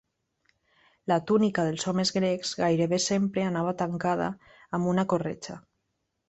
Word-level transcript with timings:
La 1.11 1.17
túnica 1.31 1.65
dels 1.67 1.85
homes 1.91 2.11
grecs 2.15 2.53
gairebé 2.61 2.99
sempre 3.09 3.45
anava 3.51 3.75
tancada 3.83 4.31
amb 4.79 4.91
una 4.95 5.05
corretja. 5.15 5.61